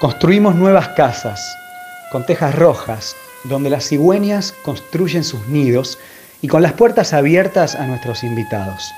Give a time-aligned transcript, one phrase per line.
[0.00, 1.58] Construimos nuevas casas
[2.10, 3.14] con tejas rojas,
[3.44, 5.98] donde las cigüeñas construyen sus nidos
[6.40, 8.94] y con las puertas abiertas a nuestros invitados.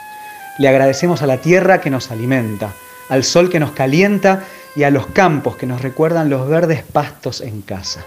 [0.59, 2.73] Le agradecemos a la tierra que nos alimenta,
[3.09, 4.45] al sol que nos calienta
[4.77, 8.05] y a los campos que nos recuerdan los verdes pastos en casa.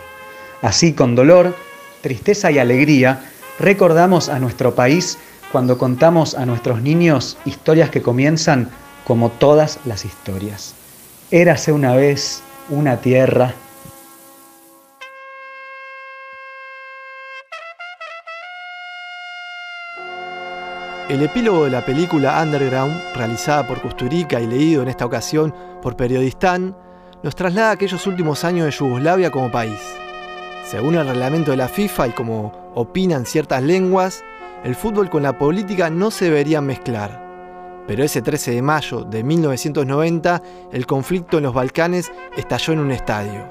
[0.62, 1.54] Así, con dolor,
[2.00, 3.26] tristeza y alegría,
[3.60, 5.18] recordamos a nuestro país
[5.52, 8.70] cuando contamos a nuestros niños historias que comienzan
[9.04, 10.76] como todas las historias.
[11.30, 13.54] Érase una vez una tierra
[21.08, 25.96] El epílogo de la película Underground, realizada por Kusturica y leído en esta ocasión por
[25.96, 26.76] Periodistán,
[27.22, 29.80] nos traslada aquellos últimos años de Yugoslavia como país.
[30.66, 34.24] Según el reglamento de la FIFA y como opinan ciertas lenguas,
[34.64, 37.25] el fútbol con la política no se deberían mezclar.
[37.88, 40.42] Pero ese 13 de mayo de 1990,
[40.72, 43.48] el conflicto en los Balcanes estalló en un estadio.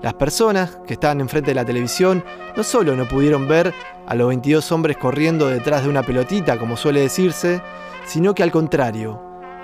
[0.00, 2.22] Las personas que estaban enfrente de la televisión
[2.56, 3.72] no solo no pudieron ver
[4.06, 7.62] a los 22 hombres corriendo detrás de una pelotita, como suele decirse,
[8.04, 9.20] sino que al contrario,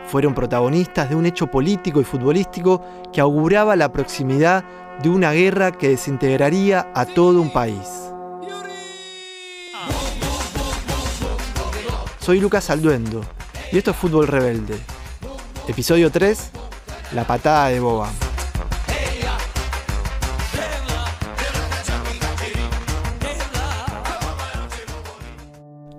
[0.07, 4.65] fueron protagonistas de un hecho político y futbolístico que auguraba la proximidad
[5.03, 7.87] de una guerra que desintegraría a todo un país.
[12.19, 13.21] Soy Lucas Alduendo
[13.73, 14.77] y esto es Fútbol Rebelde.
[15.69, 16.51] Episodio 3,
[17.15, 18.11] La patada de Boba.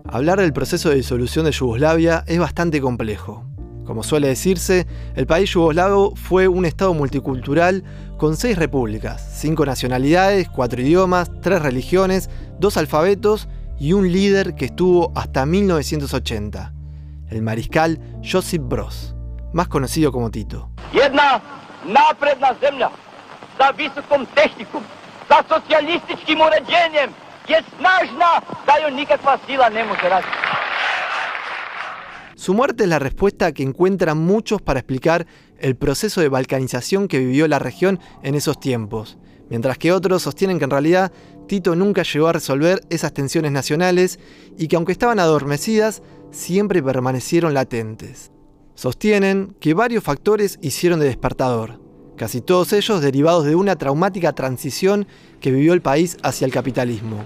[0.06, 3.46] Hablar del proceso de disolución de Yugoslavia es bastante complejo.
[3.86, 7.84] Como suele decirse, el país yugoslavo fue un estado multicultural
[8.18, 12.30] con seis repúblicas, cinco nacionalidades, cuatro idiomas, tres religiones,
[12.60, 13.48] dos alfabetos
[13.80, 16.74] y un líder que estuvo hasta 1980,
[17.32, 19.16] el mariscal Josip Broz,
[19.54, 20.70] más conocido como Tito.
[32.36, 35.26] Su muerte es la respuesta que encuentran muchos para explicar
[35.60, 39.18] el proceso de balcanización que vivió la región en esos tiempos,
[39.50, 41.12] mientras que otros sostienen que en realidad
[41.48, 44.20] Tito nunca llegó a resolver esas tensiones nacionales
[44.58, 48.32] y que aunque estaban adormecidas, siempre permanecieron latentes.
[48.76, 51.80] Sostienen que varios factores hicieron de despertador,
[52.16, 55.06] casi todos ellos derivados de una traumática transición
[55.40, 57.18] que vivió el país hacia el capitalismo.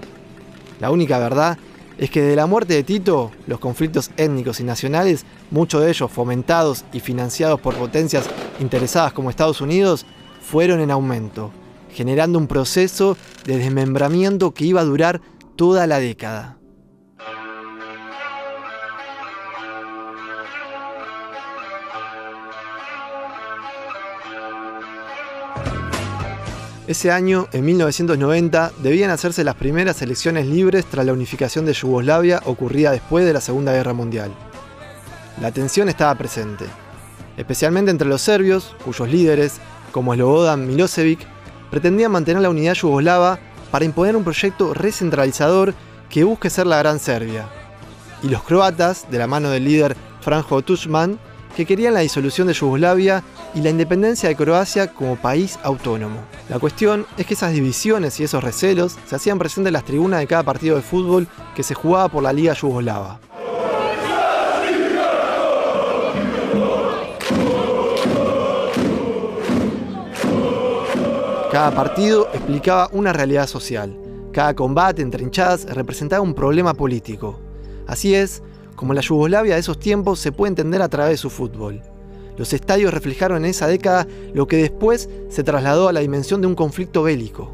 [0.80, 1.56] La única verdad
[1.98, 6.10] es que de la muerte de Tito, los conflictos étnicos y nacionales, muchos de ellos
[6.10, 8.28] fomentados y financiados por potencias
[8.60, 10.04] interesadas como Estados Unidos,
[10.42, 11.52] fueron en aumento,
[11.90, 15.22] generando un proceso de desmembramiento que iba a durar
[15.56, 16.55] toda la década.
[26.86, 32.40] Ese año, en 1990, debían hacerse las primeras elecciones libres tras la unificación de Yugoslavia
[32.44, 34.30] ocurrida después de la Segunda Guerra Mundial.
[35.40, 36.64] La tensión estaba presente,
[37.36, 39.54] especialmente entre los serbios, cuyos líderes,
[39.90, 41.26] como Slobodan Milosevic,
[41.72, 43.40] pretendían mantener la unidad yugoslava
[43.72, 45.74] para imponer un proyecto recentralizador
[46.08, 47.48] que busque ser la Gran Serbia,
[48.22, 51.18] y los croatas, de la mano del líder Franjo Tuđman,
[51.56, 53.24] que querían la disolución de Yugoslavia
[53.54, 56.20] y la independencia de Croacia como país autónomo.
[56.50, 60.20] La cuestión es que esas divisiones y esos recelos se hacían presentes en las tribunas
[60.20, 63.20] de cada partido de fútbol que se jugaba por la Liga Yugoslava.
[71.50, 73.98] Cada partido explicaba una realidad social.
[74.30, 77.40] Cada combate entre hinchadas representaba un problema político.
[77.86, 78.42] Así es
[78.76, 81.82] como la Yugoslavia de esos tiempos se puede entender a través de su fútbol.
[82.36, 86.46] Los estadios reflejaron en esa década lo que después se trasladó a la dimensión de
[86.46, 87.50] un conflicto bélico.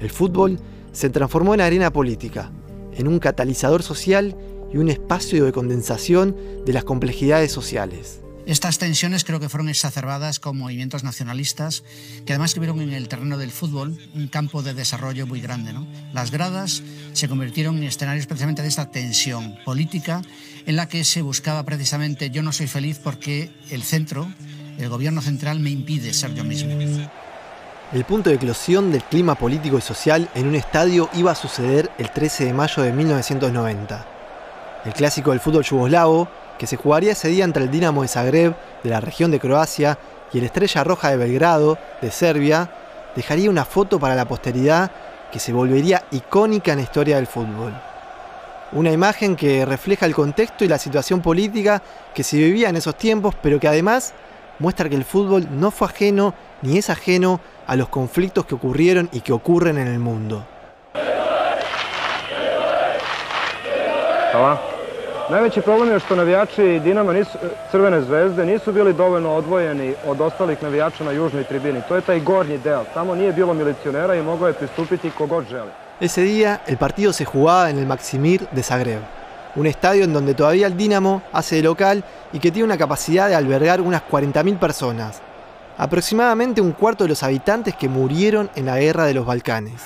[0.00, 0.58] El fútbol
[0.92, 2.50] se transformó en arena política,
[2.94, 4.36] en un catalizador social
[4.72, 8.20] y un espacio de condensación de las complejidades sociales.
[8.46, 11.84] Estas tensiones creo que fueron exacerbadas con movimientos nacionalistas
[12.24, 15.74] que además tuvieron en el terreno del fútbol un campo de desarrollo muy grande.
[16.12, 16.82] Las gradas
[17.12, 20.22] se convirtieron en escenarios precisamente de esta tensión política
[20.66, 24.32] en la que se buscaba precisamente yo no soy feliz porque el centro,
[24.78, 26.72] el gobierno central me impide ser yo mismo.
[27.92, 31.90] El punto de eclosión del clima político y social en un estadio iba a suceder
[31.98, 34.06] el 13 de mayo de 1990.
[34.84, 36.28] El clásico del fútbol yugoslavo
[36.60, 38.54] que se jugaría ese día entre el Dinamo de Zagreb,
[38.84, 39.96] de la región de Croacia,
[40.30, 42.70] y el Estrella Roja de Belgrado, de Serbia,
[43.16, 44.90] dejaría una foto para la posteridad
[45.32, 47.72] que se volvería icónica en la historia del fútbol.
[48.72, 51.80] Una imagen que refleja el contexto y la situación política
[52.14, 54.12] que se vivía en esos tiempos, pero que además
[54.58, 59.08] muestra que el fútbol no fue ajeno ni es ajeno a los conflictos que ocurrieron
[59.12, 60.46] y que ocurren en el mundo.
[65.30, 67.38] Najveći problem je što navijači Dinama nisu,
[67.70, 71.82] Crvene zvezde nisu bili dovoljno odvojeni od ostalih navijača na južnoj tribini.
[71.88, 72.84] To je taj gornji deo.
[72.94, 75.70] Tamo nije bilo milicionera i mogao je pristupiti kogod želi.
[76.00, 79.02] Ese día el partido se jugaba en el Maximir de Zagreb,
[79.56, 83.28] un estadio en donde todavía el Dinamo hace de local y que tiene una capacidad
[83.28, 85.20] de albergar unas 40.000 personas,
[85.78, 89.82] aproximadamente un cuarto de los habitantes que murieron en la guerra de los Balcanes.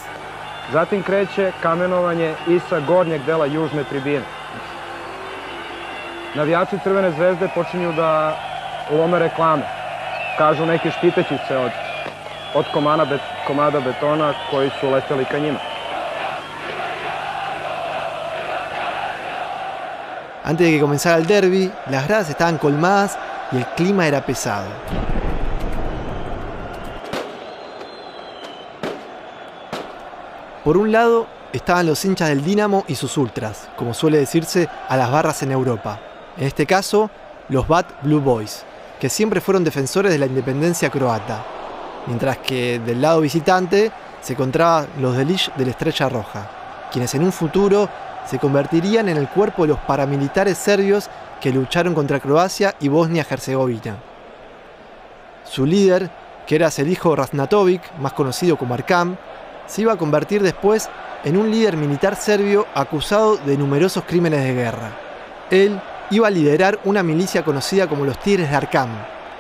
[0.72, 4.43] Zatim kreće kamenovanje i sa gornjeg dela južne tribine.
[6.34, 8.36] Navijači Crvene zvezde počinju da
[8.90, 9.62] lome reklame.
[10.38, 11.70] Kažu neki štiteći se od,
[12.54, 15.58] od komana bet, komada betona koji su leteli ka njima.
[20.44, 23.16] Antes de que comenzara el derby, las gradas estaban colmadas
[23.52, 24.68] y el clima era pesado.
[30.64, 34.96] Por un lado estaban los hinchas del Dinamo y sus ultras, como suele decirse a
[34.96, 35.98] las barras en Europa.
[36.36, 37.10] En este caso,
[37.48, 38.64] los Bad Blue Boys,
[38.98, 41.44] que siempre fueron defensores de la independencia croata.
[42.06, 46.50] Mientras que del lado visitante se encontraban los Delish de la Estrella Roja,
[46.90, 47.88] quienes en un futuro
[48.26, 51.08] se convertirían en el cuerpo de los paramilitares serbios
[51.40, 53.96] que lucharon contra Croacia y Bosnia-Herzegovina.
[55.44, 56.10] Su líder,
[56.46, 59.16] que era Selijo Raznatovic, más conocido como Arkam,
[59.66, 60.88] se iba a convertir después
[61.22, 64.90] en un líder militar serbio acusado de numerosos crímenes de guerra.
[65.50, 68.88] Él iba a liderar una milicia conocida como los Tigres de Arkam,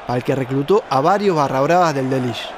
[0.06, 2.48] para el que reclutó a varios barrabravas del Delish.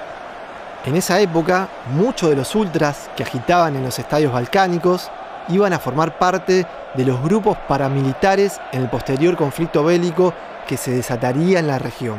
[0.85, 5.11] En esa época, muchos de los ultras que agitaban en los estadios balcánicos
[5.49, 10.33] iban a formar parte de los grupos paramilitares en el posterior conflicto bélico
[10.67, 12.19] que se desataría en la región.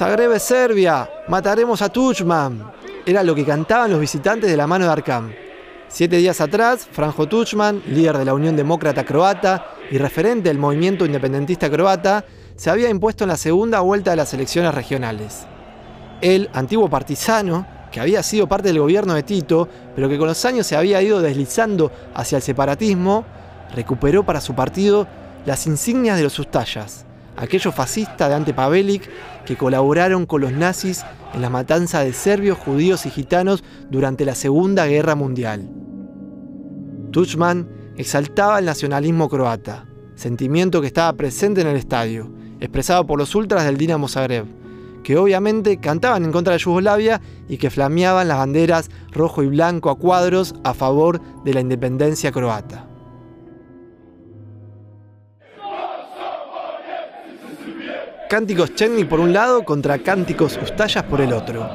[0.00, 2.72] Zagreb Serbia, mataremos a Tuchman.
[3.04, 5.30] Era lo que cantaban los visitantes de la mano de Arkam.
[5.88, 11.04] Siete días atrás, Franjo Tuchman, líder de la Unión Demócrata Croata y referente del movimiento
[11.04, 12.24] independentista croata,
[12.56, 15.40] se había impuesto en la segunda vuelta de las elecciones regionales.
[16.22, 20.42] Él, antiguo partisano, que había sido parte del gobierno de Tito, pero que con los
[20.46, 23.26] años se había ido deslizando hacia el separatismo,
[23.74, 25.06] recuperó para su partido
[25.44, 27.04] las insignias de los Ustallas,
[27.40, 29.08] aquellos fascistas de Ante Pavelic
[29.44, 31.04] que colaboraron con los nazis
[31.34, 35.68] en la matanza de serbios, judíos y gitanos durante la Segunda Guerra Mundial.
[37.10, 43.34] Tuchman exaltaba el nacionalismo croata, sentimiento que estaba presente en el estadio, expresado por los
[43.34, 44.44] ultras del Dinamo Zagreb,
[45.02, 49.88] que obviamente cantaban en contra de Yugoslavia y que flameaban las banderas rojo y blanco
[49.90, 52.89] a cuadros a favor de la independencia croata.
[58.30, 61.68] Cánticos Chenny por un lado contra Cánticos Ustallas por el otro.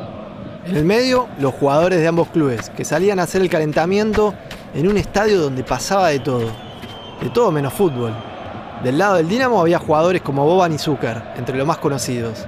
[0.66, 4.34] En el medio, los jugadores de ambos clubes, que salían a hacer el calentamiento
[4.74, 6.50] en un estadio donde pasaba de todo.
[7.22, 8.14] De todo menos fútbol.
[8.86, 12.46] Del lado del Dinamo había jugadores como Boban y Zucker, entre los más conocidos.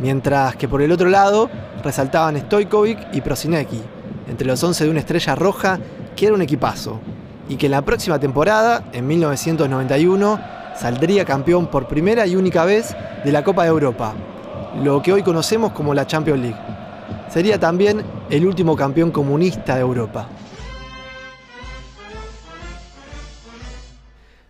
[0.00, 1.48] Mientras que por el otro lado
[1.82, 3.80] resaltaban Stojkovic y Prosinecki,
[4.28, 5.78] entre los 11 de una estrella roja
[6.14, 7.00] que era un equipazo.
[7.48, 10.40] Y que en la próxima temporada, en 1991,
[10.78, 14.14] saldría campeón por primera y única vez de la Copa de Europa,
[14.82, 16.60] lo que hoy conocemos como la Champions League.
[17.28, 20.28] Sería también el último campeón comunista de Europa.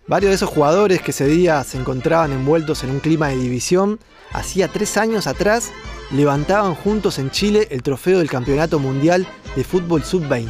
[0.08, 3.98] Varios de esos jugadores que ese día se encontraban envueltos en un clima de división,
[4.32, 5.72] hacía tres años atrás
[6.12, 10.46] levantaban juntos en Chile el trofeo del Campeonato Mundial de Fútbol Sub-20.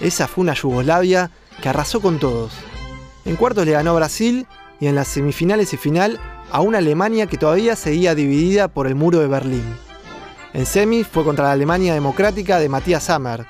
[0.00, 1.30] Esa fue una Yugoslavia
[1.60, 2.52] que arrasó con todos.
[3.24, 4.46] En cuartos le ganó Brasil
[4.80, 6.18] y en las semifinales y final
[6.50, 9.76] a una Alemania que todavía seguía dividida por el muro de Berlín.
[10.52, 13.46] En semis fue contra la Alemania democrática de Matías Sammer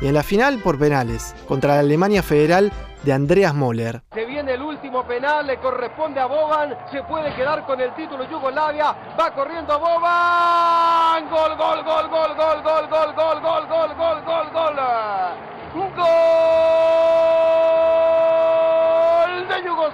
[0.00, 2.72] y en la final por penales contra la Alemania federal
[3.02, 4.02] de Andreas Moller.
[4.14, 8.28] Se viene el último penal, le corresponde a Boban, se puede quedar con el título
[8.28, 14.24] Yugoslavia, va corriendo Boban, gol, gol, gol, gol, gol, gol, gol, gol, gol, gol, gol,
[14.24, 17.69] gol, gol, gol de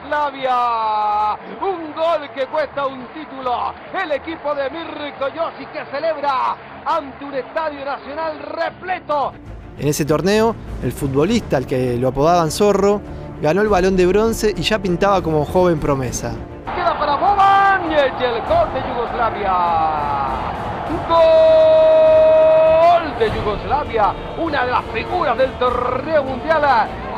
[0.06, 7.24] Yugoslavia, un gol que cuesta un título, el equipo de Mirko Yossi que celebra ante
[7.24, 9.32] un estadio nacional repleto.
[9.76, 13.00] En ese torneo, el futbolista al que lo apodaban Zorro
[13.42, 16.34] ganó el balón de bronce y ya pintaba como joven promesa.
[16.76, 19.54] Queda para Boban y el gol de Yugoslavia.
[21.08, 26.62] Gol de Yugoslavia, una de las figuras del torneo mundial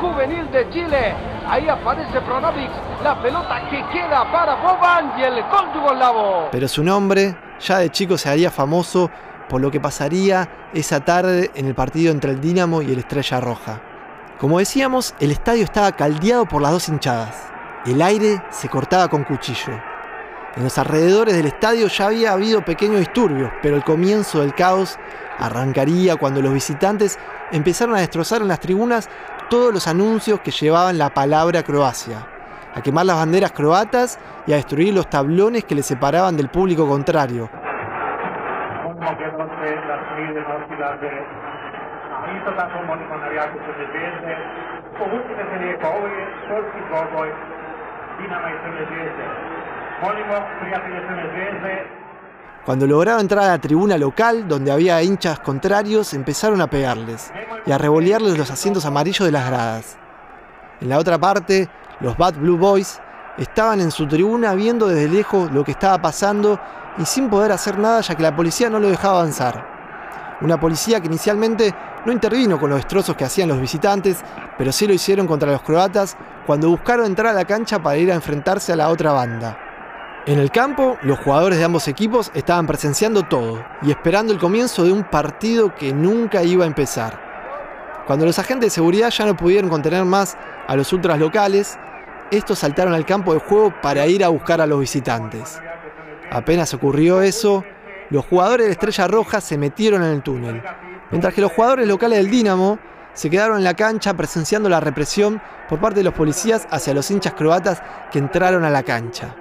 [0.00, 1.37] juvenil de Chile.
[1.50, 2.70] Ahí aparece Pronovic,
[3.02, 6.48] la pelota que queda para Boban y el gol yugoslavo.
[6.52, 9.10] Pero su nombre ya de chico se haría famoso
[9.48, 13.40] por lo que pasaría esa tarde en el partido entre el Dinamo y el Estrella
[13.40, 13.80] Roja.
[14.38, 17.34] Como decíamos, el estadio estaba caldeado por las dos hinchadas.
[17.86, 19.72] El aire se cortaba con cuchillo.
[20.54, 24.98] En los alrededores del estadio ya había habido pequeños disturbios, pero el comienzo del caos
[25.38, 27.18] arrancaría cuando los visitantes
[27.52, 29.08] empezaron a destrozar en las tribunas
[29.48, 32.26] todos los anuncios que llevaban la palabra Croacia,
[32.74, 36.86] a quemar las banderas croatas y a destruir los tablones que le separaban del público
[36.86, 37.48] contrario.
[52.68, 57.32] Cuando lograron entrar a la tribuna local, donde había hinchas contrarios, empezaron a pegarles
[57.64, 59.96] y a revolearles los asientos amarillos de las gradas.
[60.82, 61.70] En la otra parte,
[62.00, 63.00] los Bad Blue Boys
[63.38, 66.60] estaban en su tribuna viendo desde lejos lo que estaba pasando
[66.98, 70.36] y sin poder hacer nada ya que la policía no lo dejaba avanzar.
[70.42, 74.18] Una policía que inicialmente no intervino con los destrozos que hacían los visitantes,
[74.58, 78.12] pero sí lo hicieron contra los croatas cuando buscaron entrar a la cancha para ir
[78.12, 79.67] a enfrentarse a la otra banda.
[80.28, 84.84] En el campo, los jugadores de ambos equipos estaban presenciando todo y esperando el comienzo
[84.84, 88.04] de un partido que nunca iba a empezar.
[88.06, 91.78] Cuando los agentes de seguridad ya no pudieron contener más a los ultras locales,
[92.30, 95.58] estos saltaron al campo de juego para ir a buscar a los visitantes.
[96.30, 97.64] Apenas ocurrió eso,
[98.10, 100.62] los jugadores de Estrella Roja se metieron en el túnel,
[101.10, 102.78] mientras que los jugadores locales del Dinamo
[103.14, 107.10] se quedaron en la cancha presenciando la represión por parte de los policías hacia los
[107.10, 107.82] hinchas croatas
[108.12, 109.34] que entraron a la cancha.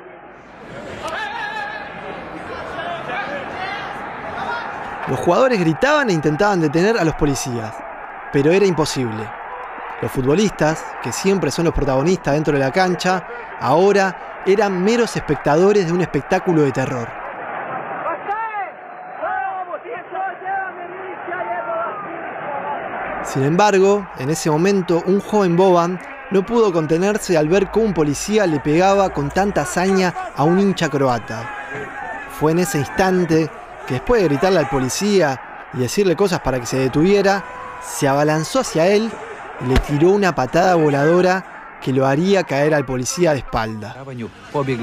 [5.08, 7.74] Los jugadores gritaban e intentaban detener a los policías,
[8.34, 9.24] pero era imposible.
[10.02, 13.26] Los futbolistas, que siempre son los protagonistas dentro de la cancha,
[13.62, 17.08] ahora eran meros espectadores de un espectáculo de terror.
[23.24, 26.00] Sin embargo, en ese momento, un joven Boban
[26.32, 30.60] no pudo contenerse al ver cómo un policía le pegaba con tanta hazaña a un
[30.60, 31.50] hincha croata.
[32.40, 33.50] Fue en ese instante
[33.88, 37.44] que después de gritarle al policía y decirle cosas para que se detuviera,
[37.84, 39.12] se abalanzó hacia él
[39.62, 43.96] y le tiró una patada voladora que lo haría caer al policía de espalda.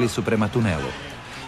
[0.08, 0.88] su prema tunelu.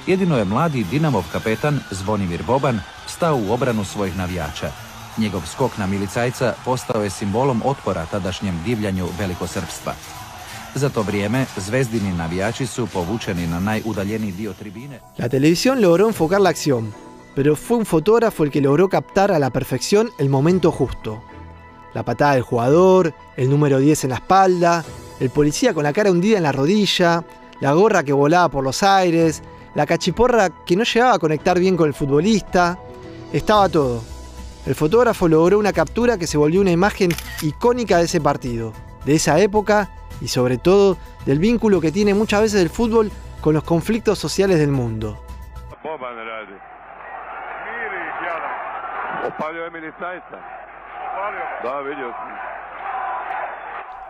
[0.07, 4.71] Jedino je mladi Dinamov kapetan Zvonimir Boban stao u obranu svojih navijača
[5.19, 9.93] Njegov skok na milicajca postao je simbolom otpora tadašnjem divljanju velikosrpstva.
[10.75, 15.01] Za to vrijeme zvezdini navijači su povučeni na najudaljeniji dio tribine.
[15.19, 16.93] La televisión logró enfocar la acción,
[17.37, 21.23] pero fue un fotógrafo el que logró captar a la perfección el momento justo.
[21.93, 24.85] La patada del jugador, el número 10 en la espalda,
[25.21, 27.23] el policía con la cara hundida en la rodilla,
[27.61, 29.43] la gorra que volaba por los aires,
[29.75, 32.79] la cachiporra que no llegaba a conectar bien con el futbolista.
[33.33, 34.03] Estaba todo
[34.67, 38.73] el fotógrafo logró una captura que se volvió una imagen icónica de ese partido,
[39.05, 39.91] de esa época
[40.21, 44.59] y sobre todo del vínculo que tiene muchas veces el fútbol con los conflictos sociales
[44.59, 45.23] del mundo.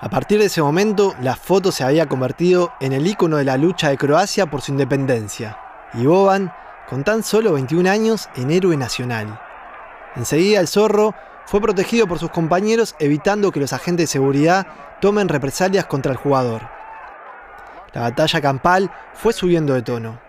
[0.00, 3.56] A partir de ese momento, la foto se había convertido en el icono de la
[3.56, 5.58] lucha de Croacia por su independencia,
[5.94, 6.52] y Boban,
[6.88, 9.40] con tan solo 21 años, en héroe nacional.
[10.16, 11.14] Enseguida el zorro
[11.46, 14.66] fue protegido por sus compañeros evitando que los agentes de seguridad
[15.00, 16.62] tomen represalias contra el jugador.
[17.92, 20.25] La batalla campal fue subiendo de tono.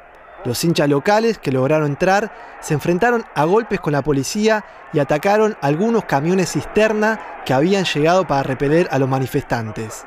[0.48, 4.64] Los hinchas locales que lograron entrar se enfrentaron a golpes con la policía
[4.94, 10.06] y atacaron algunos camiones cisterna que habían llegado para repeler a los manifestantes.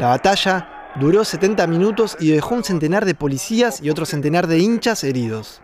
[0.00, 4.58] La batalla duró 70 minutos y dejó un centenar de policías y otro centenar de
[4.58, 5.62] hinchas heridos.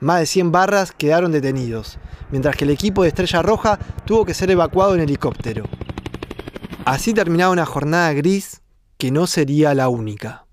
[0.00, 1.98] Más de 100 barras quedaron detenidos,
[2.30, 5.64] mientras que el equipo de Estrella Roja tuvo que ser evacuado en helicóptero.
[6.84, 8.60] Así terminaba una jornada gris
[8.98, 10.44] que no sería la única.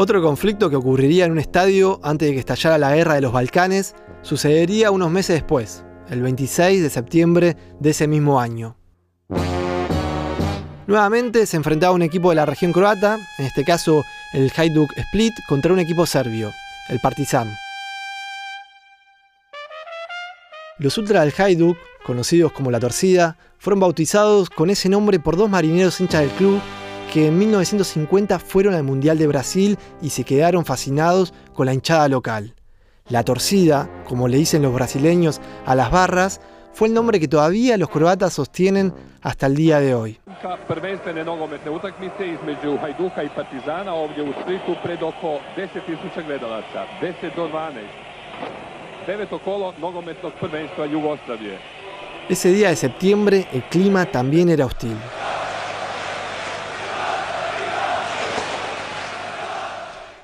[0.00, 3.32] Otro conflicto que ocurriría en un estadio antes de que estallara la guerra de los
[3.32, 8.76] Balcanes sucedería unos meses después, el 26 de septiembre de ese mismo año.
[10.86, 15.34] Nuevamente se enfrentaba un equipo de la región croata, en este caso el Hajduk Split,
[15.48, 16.52] contra un equipo serbio,
[16.90, 17.52] el Partizan.
[20.78, 21.76] Los ultras del Hajduk,
[22.06, 26.60] conocidos como La Torcida, fueron bautizados con ese nombre por dos marineros hinchas del club
[27.12, 32.08] que en 1950 fueron al Mundial de Brasil y se quedaron fascinados con la hinchada
[32.08, 32.54] local.
[33.08, 36.40] La torcida, como le dicen los brasileños a las barras,
[36.72, 40.20] fue el nombre que todavía los croatas sostienen hasta el día de hoy.
[40.68, 47.34] Prvenstvene nogometne utakmice između Hajduka i Partizana ovdje u Splitu pred oko 10.000 gledalaca, 10
[47.36, 47.80] do 12.
[49.06, 51.58] Deveto kolo nogometnog prvenstva Jugoslavije.
[52.28, 54.96] Ese día de septiembre el clima también era hostil.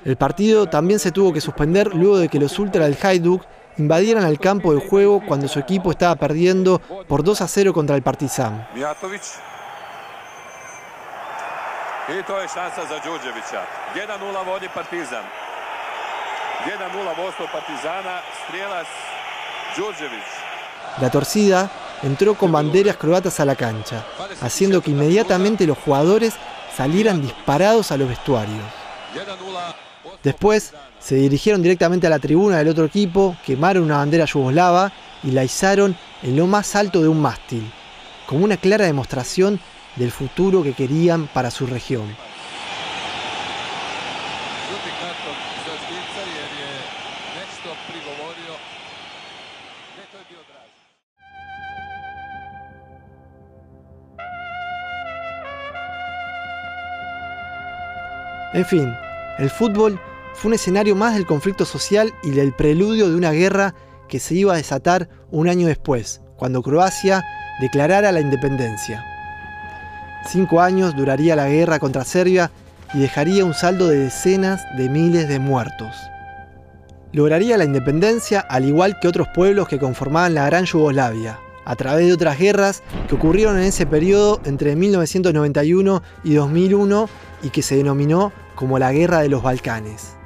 [0.05, 3.41] El partido también se tuvo que suspender luego de que los ultras del Hajduk
[3.77, 7.95] invadieran el campo de juego cuando su equipo estaba perdiendo por 2 a 0 contra
[7.95, 8.67] el Partizan.
[8.75, 9.21] Mijatović.
[12.07, 13.61] I to je šansa za Đurđevića.
[13.95, 15.23] 1-0 vodi Partizan.
[16.65, 18.87] 1-0 vodstvo Partizana, strijelac
[19.77, 20.27] Đurđević.
[21.01, 21.69] La torcida
[22.03, 24.03] entró con banderas croatas a la cancha,
[24.41, 26.35] haciendo que inmediatamente los jugadores
[26.77, 28.65] salieran disparados a los vestuarios.
[29.15, 29.84] 1-0
[30.25, 34.91] Después se dirigieron directamente a la tribuna del otro equipo, quemaron una bandera yugoslava
[35.21, 37.71] y la izaron en lo más alto de un mástil,
[38.25, 39.59] como una clara demostración
[39.95, 42.07] del futuro que querían para su región.
[58.53, 58.91] En fin,
[59.37, 59.99] el fútbol
[60.35, 63.73] fue un escenario más del conflicto social y del preludio de una guerra
[64.07, 67.23] que se iba a desatar un año después, cuando Croacia
[67.61, 69.03] declarara la independencia.
[70.27, 72.51] Cinco años duraría la guerra contra Serbia
[72.93, 75.95] y dejaría un saldo de decenas de miles de muertos.
[77.13, 82.07] Lograría la independencia al igual que otros pueblos que conformaban la Gran Yugoslavia, a través
[82.07, 87.09] de otras guerras que ocurrieron en ese periodo entre 1991 y 2001
[87.43, 90.17] y que se denominó como la Guerra de los Balcanes.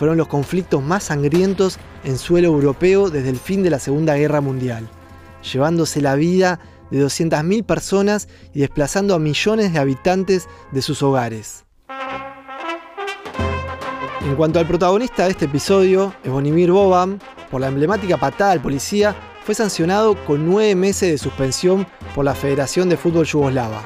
[0.00, 4.40] Fueron los conflictos más sangrientos en suelo europeo desde el fin de la Segunda Guerra
[4.40, 4.88] Mundial,
[5.52, 6.58] llevándose la vida
[6.90, 11.66] de 200.000 personas y desplazando a millones de habitantes de sus hogares.
[14.22, 19.14] En cuanto al protagonista de este episodio, Evonimir Boban, por la emblemática patada al policía,
[19.44, 23.82] fue sancionado con nueve meses de suspensión por la Federación de Fútbol Yugoslava.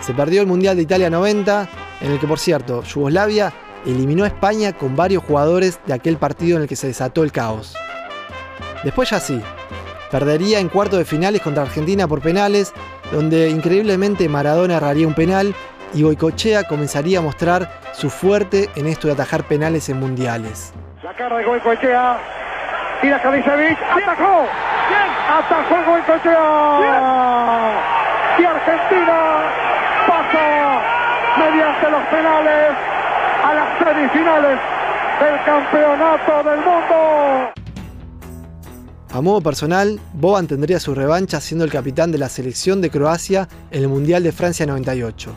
[0.00, 1.68] Se perdió el Mundial de Italia 90,
[2.00, 3.52] en el que por cierto, Yugoslavia
[3.86, 7.32] eliminó a España con varios jugadores de aquel partido en el que se desató el
[7.32, 7.74] caos.
[8.84, 9.42] Después ya sí,
[10.10, 12.72] perdería en cuartos de finales contra Argentina por penales,
[13.12, 15.54] donde increíblemente Maradona erraría un penal
[15.94, 20.72] y Boicochea comenzaría a mostrar su fuerte en esto de atajar penales en mundiales.
[21.02, 22.18] La cara de Goicoechea.
[23.00, 23.78] Tira Kalisevic.
[23.82, 24.46] ¡Atacó!
[25.28, 25.76] ¡Atajó!
[28.38, 29.42] Y Argentina
[30.06, 30.82] pasa
[31.38, 32.95] mediante los penales
[33.78, 34.58] semifinales
[35.20, 37.52] del campeonato del mundo.
[39.10, 43.48] A modo personal, Boban tendría su revancha siendo el capitán de la selección de Croacia
[43.70, 45.32] en el Mundial de Francia 98.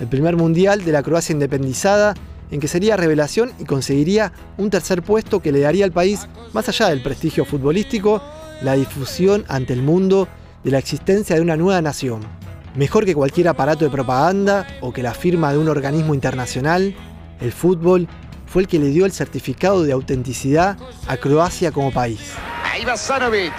[0.00, 2.14] El primer Mundial de la Croacia independizada
[2.50, 6.68] en que sería revelación y conseguiría un tercer puesto que le daría al país, más
[6.68, 8.22] allá del prestigio futbolístico,
[8.62, 10.28] la difusión ante el mundo
[10.64, 12.20] de la existencia de una nueva nación.
[12.76, 16.94] Mejor que cualquier aparato de propaganda o que la firma de un organismo internacional,
[17.40, 18.08] el fútbol
[18.46, 22.32] fue el que le dio el certificado de autenticidad a Croacia como país.
[22.64, 23.52] Ahí va Sanovic.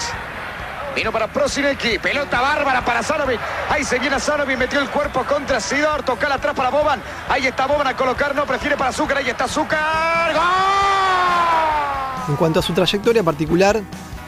[0.95, 1.99] Vino para Prosinecki.
[1.99, 3.39] Pelota bárbara para Sanovic.
[3.69, 4.57] Ahí se viene Sanovic.
[4.57, 6.03] Metió el cuerpo contra Sidor.
[6.03, 7.01] Tocar atrás para Boban.
[7.29, 8.33] Ahí está Boban a colocar.
[8.33, 9.17] No prefiere para Azúcar.
[9.17, 10.33] Ahí está Azúcar.
[10.33, 10.43] ¡Gol!
[12.29, 13.81] En cuanto a su trayectoria particular,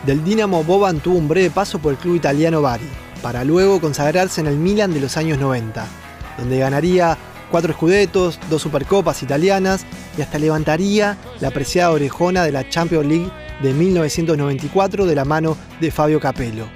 [0.06, 2.88] del Dinamo Boban tuvo un breve paso por el club italiano Bari,
[3.22, 5.86] para luego consagrarse en el Milan de los años 90,
[6.38, 7.18] donde ganaría
[7.50, 9.86] cuatro escudetos, dos supercopas italianas
[10.18, 13.32] y hasta levantaría la apreciada orejona de la Champions League
[13.62, 16.68] de 1994 de la mano de Fabio Capello.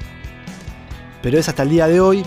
[1.21, 2.23] Pero es hasta el día de hoy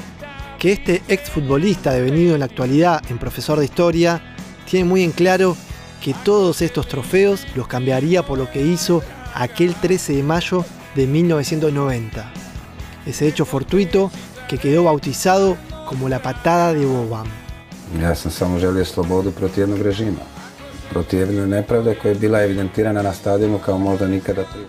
[0.58, 4.22] que este exfutbolista devenido en la actualidad en profesor de historia
[4.68, 5.56] tiene muy en claro
[6.02, 9.02] que todos estos trofeos los cambiaría por lo que hizo
[9.34, 12.32] aquel 13 de mayo de 1990.
[13.04, 14.10] Ese hecho fortuito
[14.48, 15.56] que quedó bautizado
[15.86, 17.45] como la patada de Boban.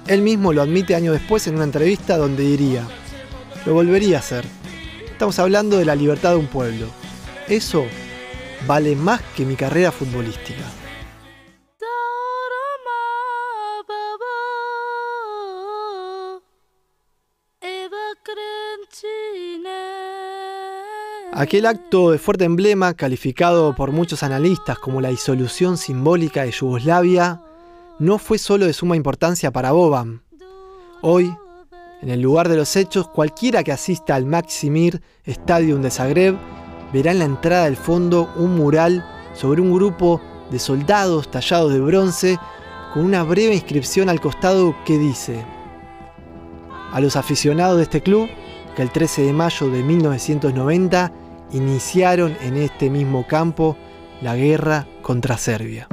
[0.07, 2.83] Él mismo lo admite años después en una entrevista donde diría,
[3.65, 4.45] lo volvería a hacer.
[5.11, 6.87] Estamos hablando de la libertad de un pueblo.
[7.47, 7.85] Eso
[8.67, 10.63] vale más que mi carrera futbolística.
[21.39, 27.43] Aquel acto de fuerte emblema, calificado por muchos analistas como la disolución simbólica de Yugoslavia,
[27.99, 30.23] no fue solo de suma importancia para Boban.
[31.03, 31.31] Hoy,
[32.01, 36.35] en el lugar de los hechos, cualquiera que asista al Maximir Stadium de Zagreb
[36.91, 40.19] verá en la entrada del fondo un mural sobre un grupo
[40.49, 42.39] de soldados tallados de bronce
[42.95, 45.45] con una breve inscripción al costado que dice,
[46.91, 48.27] a los aficionados de este club,
[48.75, 53.77] que el 13 de mayo de 1990 iniciaron en este mismo campo
[54.21, 55.87] la guerra contra Serbia.